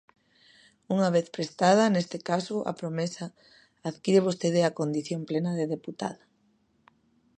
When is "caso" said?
2.29-2.55